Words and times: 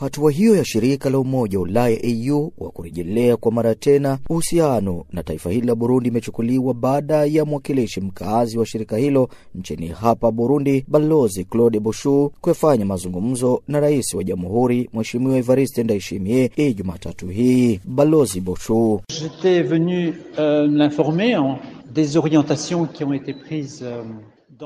Hatua 0.00 0.30
hiyo 0.32 0.56
ya 0.56 0.64
shirika 0.64 1.10
la 1.10 1.18
Umoja 1.18 1.58
wa 1.58 1.62
Ulaya 1.64 1.98
AU 2.04 2.52
wa 2.58 2.70
kurejelea 2.70 3.36
kwa 3.36 3.52
mara 3.52 3.74
tena 3.74 4.18
uhusiano 4.30 5.04
na 5.12 5.22
taifa 5.22 5.50
hili 5.50 5.66
la 5.66 5.74
Burundi 5.74 6.08
imechukuliwa 6.08 6.74
baada 6.74 7.24
ya 7.24 7.44
mwakilishi 7.44 8.00
mkaazi 8.00 8.58
wa 8.58 8.66
shirika 8.66 8.96
hilo 8.96 9.28
nchini 9.54 9.88
hapa 9.88 10.30
Burundi, 10.30 10.84
Balozi 10.88 11.44
Claude 11.44 11.80
Boshu 11.80 12.32
kufanya 12.40 12.84
mazungumzo 12.84 13.62
na 13.68 13.80
rais 13.80 14.14
wa 14.14 14.24
jamhuri 14.24 14.90
Mheshimiwa 14.94 15.36
Evariste 15.38 15.82
Ndayishimiye 15.84 16.50
hii 16.56 16.74
Jumatatu 16.74 17.26
hii. 17.28 17.80
Balozi 17.84 18.40
Boshu: 18.40 19.00
J'étais 19.10 19.62
venu 19.62 20.12
l'informer 20.78 21.36
des 21.94 22.16
orientations 22.16 22.86
qui 22.92 23.04
ont 23.04 23.14
été 23.16 23.34
prises 23.34 23.82
euh, 23.82 24.04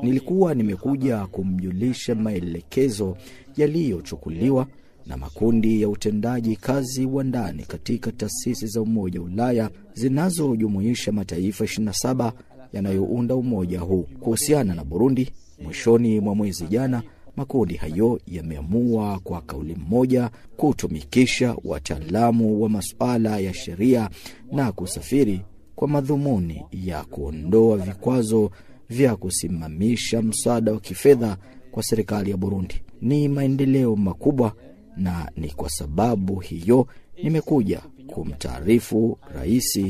Nilikuwa 0.02 0.54
nimekuja 0.54 1.26
kumjulisha 1.26 2.14
maelekezo 2.14 3.16
yaliyochukuliwa 3.56 4.66
na 5.06 5.16
makundi 5.16 5.82
ya 5.82 5.88
utendaji 5.88 6.56
kazi 6.56 7.06
wa 7.06 7.24
ndani 7.24 7.62
katika 7.62 8.12
taasisi 8.12 8.66
za 8.66 8.80
Umoja 8.82 9.20
wa 9.20 9.26
Ulaya 9.26 9.70
zinazojumuisha 9.94 11.12
mataifa 11.12 11.64
27 11.64 12.32
yanayounda 12.72 13.34
umoja 13.34 13.80
huu 13.80 14.02
kuhusiana 14.20 14.74
na 14.74 14.84
Burundi. 14.84 15.30
Mwishoni 15.64 16.20
mwa 16.20 16.34
mwezi 16.34 16.64
jana, 16.66 17.02
makundi 17.36 17.74
hayo 17.74 18.20
yameamua 18.26 19.18
kwa 19.18 19.40
kauli 19.40 19.74
mmoja 19.74 20.30
kutumikisha 20.56 21.56
wataalamu 21.64 22.62
wa 22.62 22.68
masuala 22.68 23.38
ya 23.38 23.54
sheria 23.54 24.10
na 24.52 24.72
kusafiri 24.72 25.40
kwa 25.76 25.88
madhumuni 25.88 26.62
ya 26.72 27.04
kuondoa 27.04 27.76
vikwazo 27.76 28.50
vya 28.90 29.16
kusimamisha 29.16 30.22
msaada 30.22 30.72
wa 30.72 30.80
kifedha 30.80 31.36
kwa 31.70 31.82
serikali 31.82 32.30
ya 32.30 32.36
Burundi. 32.36 32.74
Ni 33.02 33.28
maendeleo 33.28 33.96
makubwa, 33.96 34.52
na 34.96 35.30
ni 35.36 35.50
kwa 35.50 35.70
sababu 35.70 36.40
hiyo 36.40 36.86
nimekuja 37.22 37.80
kumtaarifu 38.06 39.18
rais, 39.34 39.80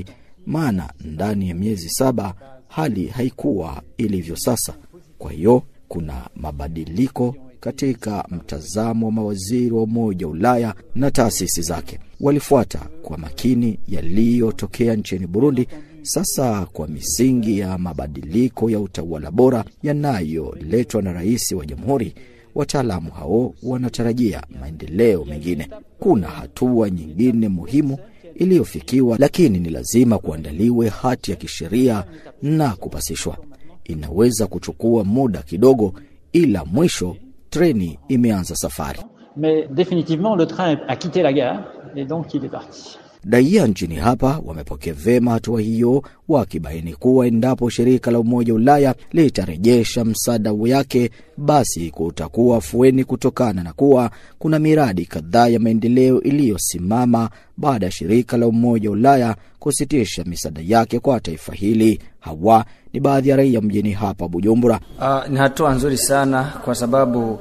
maana 0.47 0.93
ndani 1.05 1.49
ya 1.49 1.55
miezi 1.55 1.89
saba 1.91 2.35
hali 2.69 3.07
haikuwa 3.07 3.83
ilivyo 3.97 4.37
sasa. 4.37 4.75
Kwa 5.19 5.33
hiyo 5.33 5.63
kuna 5.89 6.29
mabadiliko 6.37 7.37
katika 7.61 8.25
mtazamo 8.31 9.07
wa 9.07 9.13
mawaziri 9.13 9.71
wa 9.71 9.83
Umoja 9.83 10.27
wa 10.27 10.33
Ulaya 10.33 10.75
na 10.95 11.11
taasisi 11.11 11.63
zake. 11.63 11.99
Walifuata 12.21 12.79
kwa 13.03 13.19
makini 13.19 13.79
yaliyotokea 13.89 14.95
nchini 14.97 15.27
Burundi. 15.27 15.69
Sasa 16.03 16.67
kwa 16.67 16.89
misingi 16.89 17.59
ya 17.59 17.79
mabadiliko 17.79 18.71
ya 18.71 18.81
utawala 18.81 19.31
bora 19.31 19.65
yanayoletwa 19.83 21.03
na 21.03 21.13
rais 21.13 21.53
wa 21.53 21.67
jamhuri, 21.67 22.15
wataalamu 22.55 23.11
hao 23.11 23.55
wanatarajia 23.63 24.43
maendeleo 24.61 25.25
mengine. 25.25 25.69
Kuna 25.99 26.29
hatua 26.29 26.91
nyingine 26.91 27.49
muhimu 27.49 27.99
iliyofikiwa, 28.35 29.17
lakini 29.19 29.59
ni 29.59 29.71
lazima 29.71 30.19
kuandaliwe 30.19 30.89
hati 30.89 31.31
ya 31.31 31.37
kisheria 31.37 32.05
na 32.43 32.77
kupasishwa. 32.77 33.37
Inaweza 33.85 34.47
kuchukua 34.47 35.05
muda 35.05 35.43
kidogo, 35.43 35.93
ila 36.33 36.65
mwisho 36.65 37.17
treni 37.51 37.99
imeanza 38.09 38.57
safari. 38.57 39.01
Mais 39.37 39.67
définitivement, 39.71 40.37
le 40.39 40.47
train 40.47 40.79
a 40.89 40.97
quitté 40.97 41.23
la 41.23 41.33
gare 41.33 41.59
et 41.97 42.05
donc 42.09 42.35
il 42.35 42.45
est 42.45 42.51
parti. 42.53 42.99
Raia 43.31 43.67
nchini 43.67 43.95
hapa 43.95 44.41
wamepokea 44.47 44.95
vema 44.95 45.31
hatua 45.31 45.61
hiyo, 45.61 46.03
wakibaini 46.29 46.95
kuwa 46.95 47.27
endapo 47.27 47.71
shirika 47.71 48.11
la 48.11 48.19
Umoja 48.19 48.53
wa 48.53 48.57
Ulaya 48.57 48.95
litarejesha 49.13 50.05
msaada 50.05 50.53
yake, 50.65 51.11
basi 51.37 51.91
kutakuwa 51.91 52.57
afueni 52.57 53.05
kutokana 53.05 53.63
na 53.63 53.73
kuwa 53.73 54.11
kuna 54.39 54.59
miradi 54.59 55.07
kadhaa 55.07 55.49
ya 55.49 55.61
maendeleo 55.61 56.21
iliyosimama 56.23 57.31
baada 57.57 57.87
ya 57.87 57.93
shirika 57.93 58.37
la 58.37 58.47
Umoja 58.47 58.89
wa 58.91 58.97
Ulaya 58.97 59.37
kusitisha 59.59 60.25
misaada 60.25 60.61
yake 60.65 60.99
kwa 60.99 61.21
taifa 61.21 61.53
hili. 61.55 62.01
Hawa 62.21 62.65
ni 62.93 63.01
baadhi 63.01 63.29
ya 63.29 63.37
raia 63.37 63.61
mjini 63.61 63.93
hapa 63.93 64.29
Bujumbura. 64.29 64.81
Uh, 65.01 65.29
ni 65.31 65.39
hatua 65.39 65.75
nzuri 65.75 65.97
sana 65.99 66.45
kwa 66.65 66.75
sababu 66.75 67.39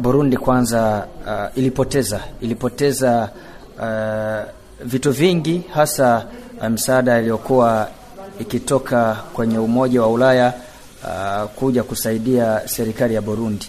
Burundi 0.00 0.36
kwanza 0.36 1.06
uh, 1.26 1.58
ilipoteza 1.58 2.20
ilipoteza 2.40 3.30
uh, 3.78 4.59
vitu 4.84 5.12
vingi 5.12 5.62
hasa 5.74 6.26
msaada 6.70 7.18
iliyokuwa 7.18 7.88
ikitoka 8.40 9.14
kwenye 9.32 9.58
Umoja 9.58 10.00
wa 10.02 10.08
Ulaya 10.08 10.52
uh, 11.04 11.50
kuja 11.50 11.82
kusaidia 11.82 12.62
serikali 12.68 13.14
ya 13.14 13.22
Burundi. 13.22 13.66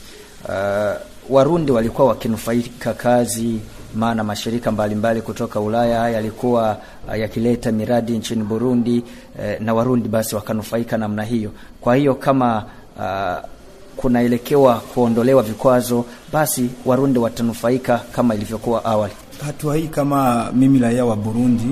Uh, 0.50 0.92
Warundi 1.30 1.72
walikuwa 1.72 2.08
wakinufaika 2.08 2.94
kazi, 2.94 3.60
maana 3.96 4.24
mashirika 4.24 4.72
mbalimbali 4.72 4.96
mbali 5.16 5.22
kutoka 5.22 5.60
Ulaya 5.60 6.10
yalikuwa 6.10 6.78
yakileta 7.18 7.72
miradi 7.72 8.18
nchini 8.18 8.44
Burundi 8.44 9.04
uh, 9.40 9.62
na 9.62 9.74
Warundi 9.74 10.10
basi 10.10 10.36
wakanufaika 10.36 10.98
namna 10.98 11.24
hiyo. 11.24 11.52
Kwa 11.82 11.96
hiyo 11.96 12.16
kama 12.16 12.66
uh, 13.00 13.50
kunaelekewa 13.98 14.76
kuondolewa 14.76 15.44
vikwazo, 15.44 16.06
basi 16.34 16.70
Warundi 16.86 17.20
watanufaika 17.20 17.98
kama 18.12 18.36
ilivyokuwa 18.36 18.86
awali. 18.86 19.14
Hatua 19.46 19.76
hii 19.76 19.88
kama 19.88 20.52
mimi 20.54 20.80
raia 20.80 21.06
wa 21.06 21.16
Burundi 21.16 21.64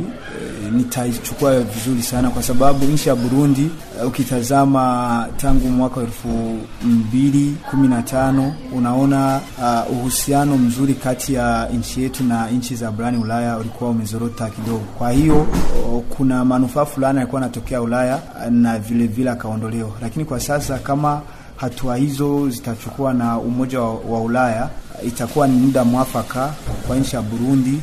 e, 0.67 0.71
nitaichukua 0.71 1.59
vizuri 1.59 2.01
sana 2.03 2.29
kwa 2.29 2.43
sababu 2.43 2.85
nchi 2.85 3.09
ya 3.09 3.15
Burundi 3.15 3.69
e, 4.01 4.05
ukitazama 4.05 5.27
tangu 5.37 5.67
mwaka 5.69 5.95
wa 5.99 6.03
elfu 6.03 6.57
mbili 6.83 7.55
kumi 7.69 7.87
na 7.87 8.01
tano 8.01 8.53
unaona 8.75 9.39
uh, 9.87 9.97
uhusiano 9.97 10.57
mzuri 10.57 10.93
kati 10.93 11.33
ya 11.33 11.69
nchi 11.73 12.03
yetu 12.03 12.23
na 12.23 12.47
nchi 12.49 12.75
za 12.75 12.91
barani 12.91 13.17
Ulaya 13.17 13.57
ulikuwa 13.57 13.89
umezorota 13.89 14.49
kidogo. 14.49 14.83
Kwa 14.97 15.11
hiyo 15.11 15.47
o, 15.85 16.03
kuna 16.09 16.45
manufaa 16.45 16.85
fulani 16.85 17.17
yalikuwa 17.17 17.41
anatokea 17.41 17.81
Ulaya 17.81 18.19
na 18.51 18.79
vile 18.79 19.07
vile 19.07 19.29
akaondolewa, 19.29 19.91
lakini 20.01 20.25
kwa 20.25 20.39
sasa 20.39 20.77
kama 20.79 21.21
hatua 21.55 21.95
hizo 21.97 22.49
zitachukua 22.49 23.13
na 23.13 23.37
Umoja 23.39 23.81
wa, 23.81 23.93
wa 23.93 24.21
Ulaya 24.21 24.69
itakuwa 25.07 25.47
ni 25.47 25.57
muda 25.57 25.83
mwafaka 25.83 26.53
kwa 26.87 26.95
nchi 26.95 27.15
ya 27.15 27.21
Burundi 27.21 27.81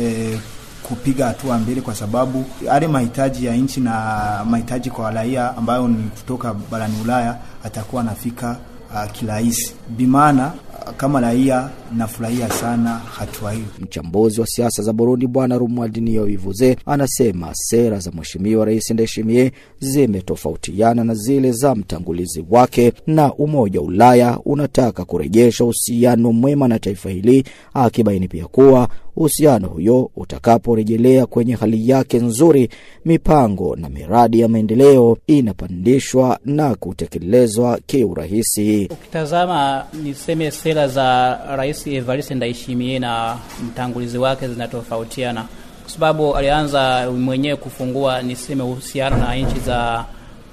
eh, 0.00 0.38
kupiga 0.82 1.26
hatua 1.26 1.58
mbele, 1.58 1.80
kwa 1.80 1.94
sababu 1.94 2.44
yale 2.66 2.88
mahitaji 2.88 3.46
ya 3.46 3.56
nchi 3.56 3.80
na 3.80 4.44
mahitaji 4.50 4.90
kwa 4.90 5.10
raia 5.10 5.56
ambayo 5.56 5.88
ni 5.88 6.02
kutoka 6.02 6.54
barani 6.70 6.94
Ulaya 7.04 7.36
atakuwa 7.64 8.02
anafika 8.02 8.56
uh, 8.94 9.12
kirahisi. 9.12 9.74
Bimaana 9.96 10.52
kama 10.96 11.20
raia 11.20 11.70
nafurahia 11.96 12.50
sana 12.50 12.90
hatua 12.90 13.52
hiyo. 13.52 13.64
Mchambuzi 13.80 14.40
wa 14.40 14.46
siasa 14.46 14.82
za 14.82 14.92
Burundi 14.92 15.26
Bwana 15.26 15.58
Rumwadinio 15.58 16.28
Ivuze 16.28 16.76
anasema 16.86 17.48
sera 17.54 17.98
za 17.98 18.10
Mheshimiwa 18.10 18.64
Rais 18.64 18.90
Ndayishimiye 18.90 19.52
zimetofautiana 19.80 21.04
na 21.04 21.14
zile 21.14 21.52
za 21.52 21.74
mtangulizi 21.74 22.44
wake, 22.50 22.92
na 23.06 23.34
Umoja 23.34 23.80
wa 23.80 23.86
Ulaya 23.86 24.38
unataka 24.44 25.04
kurejesha 25.04 25.64
uhusiano 25.64 26.32
mwema 26.32 26.68
na 26.68 26.78
taifa 26.78 27.10
hili, 27.10 27.44
akibaini 27.74 28.28
pia 28.28 28.46
kuwa 28.46 28.88
uhusiano 29.16 29.68
huyo 29.68 30.10
utakaporejelea 30.16 31.26
kwenye 31.26 31.54
hali 31.54 31.88
yake 31.88 32.18
nzuri, 32.18 32.68
mipango 33.04 33.76
na 33.76 33.88
miradi 33.88 34.40
ya 34.40 34.48
maendeleo 34.48 35.18
inapandishwa 35.26 36.38
na 36.44 36.74
kutekelezwa 36.74 37.78
kiurahisi. 37.86 38.88
Ukitazama 38.92 39.84
niseme 40.02 40.50
sera 40.50 40.88
za 40.88 41.38
Rais 41.56 41.86
Evariste 41.86 42.34
Ndayishimiye 42.34 42.98
na 42.98 43.38
mtangulizi 43.66 44.18
wake 44.18 44.48
zinatofautiana, 44.48 45.46
kwa 45.82 45.90
sababu 45.90 46.36
alianza 46.36 47.10
mwenyewe 47.10 47.56
kufungua 47.56 48.22
niseme 48.22 48.62
uhusiano 48.62 49.16
na 49.16 49.34
nchi 49.36 49.60
za 49.60 50.04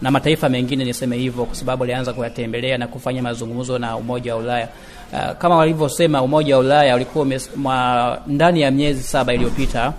na 0.02 0.12
mataifa 0.12 0.50
mengine, 0.50 0.86
niseme 0.86 1.18
hivyo, 1.18 1.46
kwa 1.46 1.56
sababu 1.56 1.84
alianza 1.84 2.14
kuyatembelea 2.14 2.78
na 2.78 2.88
kufanya 2.88 3.22
mazungumzo 3.22 3.80
na 3.80 3.98
Umoja 3.98 4.36
wa 4.36 4.42
Ulaya. 4.42 4.68
Uh, 5.14 5.32
kama 5.38 5.56
walivyosema 5.56 6.22
Umoja 6.22 6.56
wa 6.56 6.60
Ulaya 6.62 6.96
ulikuwa 6.96 8.22
ndani 8.28 8.62
ya 8.62 8.72
miezi 8.72 9.04
saba 9.04 9.34
iliyopita 9.34 9.94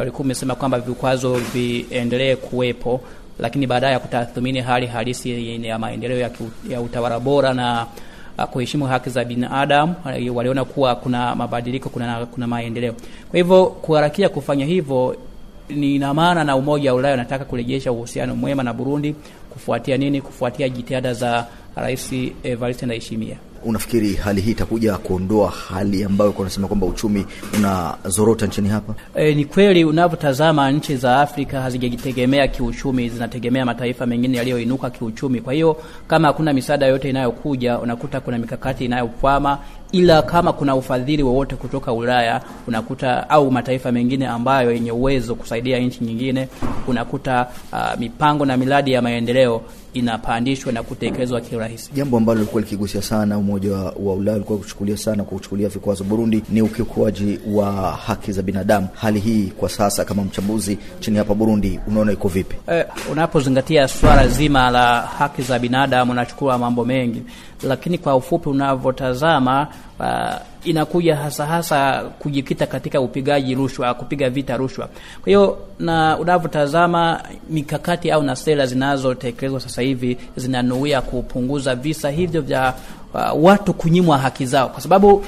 ulikuwa 0.00 0.20
uh, 0.20 0.24
umesema 0.26 0.54
kwamba 0.54 0.78
vikwazo 0.80 1.34
viendelee 1.34 2.36
kuwepo, 2.36 3.00
lakini 3.38 3.66
baadaye 3.66 3.92
ya 3.92 3.98
kutathmini 3.98 4.60
hali 4.60 4.86
halisi 4.86 5.64
ya 5.66 5.78
maendeleo 5.78 6.18
ya, 6.18 6.30
ya 6.68 6.80
utawala 6.80 7.20
bora 7.20 7.54
na 7.54 7.86
uh, 8.38 8.44
kuheshimu 8.44 8.86
haki 8.86 9.10
za 9.10 9.24
binadamu 9.24 9.94
waliona 10.34 10.64
kuwa 10.64 10.94
kuna 10.96 11.34
mabadiliko, 11.34 11.88
kuna, 11.88 12.26
kuna 12.26 12.46
maendeleo. 12.46 12.92
Kwa 13.30 13.36
hivyo 13.38 13.66
kuharakia 13.66 14.28
kufanya 14.28 14.64
hivyo 14.66 15.16
ni 15.68 15.94
ina 15.94 16.14
maana 16.14 16.44
na 16.44 16.56
Umoja 16.56 16.92
wa 16.92 16.98
Ulaya 16.98 17.14
unataka 17.14 17.44
kurejesha 17.44 17.92
uhusiano 17.92 18.36
mwema 18.36 18.62
na 18.62 18.72
Burundi 18.72 19.14
kufuatia 19.50 19.96
nini? 19.96 20.20
Kufuatia 20.20 20.68
jitihada 20.68 21.14
za 21.14 21.46
Rais 21.76 22.12
Evariste 22.42 22.86
Ndayishimiye. 22.86 23.36
Unafikiri 23.64 24.14
hali 24.14 24.40
hii 24.40 24.50
itakuja 24.50 24.96
kuondoa 24.98 25.50
hali 25.50 26.04
ambayo 26.04 26.32
kunasema 26.32 26.66
kwamba 26.68 26.86
uchumi 26.86 27.26
unazorota 27.58 28.46
nchini 28.46 28.68
hapa? 28.68 28.94
E, 29.14 29.34
ni 29.34 29.44
kweli 29.44 29.84
unavyotazama 29.84 30.70
nchi 30.70 30.96
za 30.96 31.20
Afrika 31.20 31.60
hazijajitegemea 31.60 32.48
kiuchumi, 32.48 33.08
zinategemea 33.08 33.64
mataifa 33.64 34.06
mengine 34.06 34.38
yaliyoinuka 34.38 34.90
kiuchumi. 34.90 35.40
Kwa 35.40 35.52
hiyo 35.52 35.76
kama 36.08 36.28
hakuna 36.28 36.52
misaada 36.52 36.86
yoyote 36.86 37.10
inayokuja, 37.10 37.78
unakuta 37.78 38.20
kuna 38.20 38.38
mikakati 38.38 38.84
inayokwama, 38.84 39.58
ila 39.92 40.22
kama 40.22 40.52
kuna 40.52 40.76
ufadhili 40.76 41.22
wowote 41.22 41.56
kutoka 41.56 41.92
Ulaya 41.92 42.40
unakuta 42.66 43.30
au 43.30 43.50
mataifa 43.50 43.92
mengine 43.92 44.26
ambayo 44.26 44.72
yenye 44.72 44.92
uwezo 44.92 45.34
kusaidia 45.34 45.78
nchi 45.78 46.04
nyingine, 46.04 46.48
unakuta 46.88 47.46
uh, 47.72 47.98
mipango 48.00 48.44
na 48.46 48.56
miradi 48.56 48.92
ya 48.92 49.02
maendeleo 49.02 49.62
inapandishwa 49.94 50.72
na 50.72 50.82
kutekelezwa 50.82 51.40
kirahisi. 51.40 51.90
Jambo 51.94 52.16
ambalo 52.16 52.38
lilikuwa 52.38 52.62
likigusia 52.62 53.02
sana 53.02 53.38
Umoja 53.38 53.72
wa, 53.76 53.92
Ulaya 54.14 54.36
ulikuwa 54.36 54.58
kuchukulia 54.58 54.96
sana 54.96 55.24
kwa 55.24 55.38
kuchukulia 55.38 55.68
vikwazo 55.68 56.04
Burundi 56.04 56.42
ni 56.48 56.62
ukiukuaji 56.62 57.38
wa 57.52 57.72
haki 58.06 58.32
za 58.32 58.42
binadamu. 58.42 58.88
Hali 58.94 59.20
hii 59.20 59.46
kwa 59.46 59.68
sasa, 59.68 60.04
kama 60.04 60.24
mchambuzi 60.24 60.78
chini 61.00 61.18
hapa 61.18 61.34
Burundi, 61.34 61.80
unaona 61.88 62.12
iko 62.12 62.28
vipi? 62.28 62.56
Eh, 62.68 62.84
unapozingatia 63.12 63.88
swala 63.88 64.28
zima 64.28 64.70
la 64.70 65.00
haki 65.02 65.42
za 65.42 65.58
binadamu 65.58 66.12
unachukua 66.12 66.58
mambo 66.58 66.84
mengi, 66.84 67.22
lakini 67.62 67.98
kwa 67.98 68.16
ufupi 68.16 68.48
unavyotazama 68.48 69.68
uh, 70.00 70.34
inakuja 70.64 71.16
hasa 71.16 71.46
hasa 71.46 72.02
kujikita 72.18 72.66
katika 72.66 73.00
upigaji 73.00 73.54
rushwa, 73.54 73.94
kupiga 73.94 74.30
vita 74.30 74.56
rushwa. 74.56 74.86
Kwa 75.20 75.26
hiyo 75.26 75.58
na 75.78 76.18
unavyotazama 76.18 77.20
mikakati 77.50 78.10
au 78.10 78.22
na 78.22 78.36
sera 78.36 78.66
zinazotekelezwa 78.66 79.60
sasa 79.60 79.82
hivi 79.82 80.18
zinanuia 80.36 81.00
kupunguza 81.00 81.74
visa 81.74 82.10
hivyo 82.10 82.40
vya 82.40 82.74
uh, 83.14 83.44
watu 83.44 83.74
kunyimwa 83.74 84.18
haki 84.18 84.46
zao, 84.46 84.68
kwa 84.68 84.80
sababu 84.80 85.24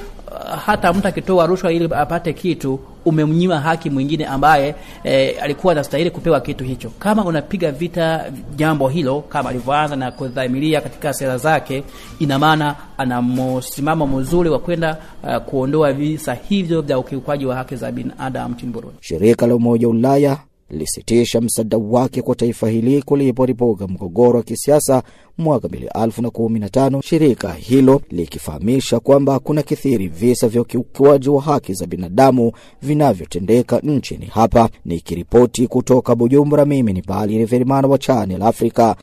hata 0.66 0.92
mtu 0.92 1.08
akitoa 1.08 1.46
rushwa 1.46 1.72
ili 1.72 1.88
apate 1.94 2.32
kitu 2.32 2.80
umemnyima 3.04 3.60
haki 3.60 3.90
mwingine 3.90 4.26
ambaye 4.26 4.74
e, 5.04 5.30
alikuwa 5.30 5.72
anastahili 5.72 6.10
kupewa 6.10 6.40
kitu 6.40 6.64
hicho. 6.64 6.90
Kama 6.98 7.24
unapiga 7.24 7.72
vita 7.72 8.24
jambo 8.56 8.88
hilo 8.88 9.20
kama 9.20 9.50
alivyoanza 9.50 9.96
na 9.96 10.10
kudhamiria 10.10 10.80
katika 10.80 11.12
sera 11.14 11.38
zake, 11.38 11.84
ina 12.18 12.38
maana 12.38 12.74
ana 12.98 13.22
msimamo 13.22 14.06
mzuri 14.06 14.50
wa 14.50 14.58
kwenda 14.58 14.96
uh, 15.22 15.36
kuondoa 15.36 15.92
visa 15.92 16.34
hivyo 16.34 16.80
vya 16.82 16.98
ukiukwaji 16.98 17.46
wa 17.46 17.56
haki 17.56 17.76
za 17.76 17.92
binadamu 17.92 18.54
nchini 18.54 18.72
Burundi. 18.72 18.96
Shirika 19.00 19.46
la 19.46 19.54
Umoja 19.54 19.88
Ulaya 19.88 20.38
lilisitisha 20.70 21.40
msaada 21.40 21.76
wake 21.78 22.22
kwa 22.22 22.34
taifa 22.34 22.68
hili 22.68 23.02
kuliporipuka 23.02 23.86
mgogoro 23.88 24.36
wa 24.38 24.42
kisiasa 24.42 25.02
mwaka 25.38 25.68
2015, 25.68 27.02
shirika 27.02 27.52
hilo 27.52 28.02
likifahamisha 28.10 29.00
kwamba 29.00 29.38
kuna 29.38 29.62
kithiri 29.62 30.08
visa 30.08 30.48
vya 30.48 30.62
ukiukiwaji 30.62 31.28
wa 31.28 31.42
haki 31.42 31.74
za 31.74 31.86
binadamu 31.86 32.52
vinavyotendeka 32.82 33.78
nchini 33.78 34.26
hapa. 34.26 34.68
Nikiripoti 34.84 35.66
kutoka 35.66 36.14
Bujumbura, 36.14 36.64
mimi 36.64 36.92
ni 36.92 37.02
Bali 37.02 37.38
Reverimana 37.38 37.88
wa 37.88 37.98
Channel 37.98 38.42
Africa. 38.42 38.94